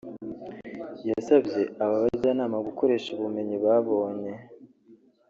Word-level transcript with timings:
yasabye 1.09 1.61
aba 1.83 1.95
bajyanama 2.03 2.57
gukoresha 2.67 3.09
ubumenyi 3.11 3.55
babonye 3.65 4.31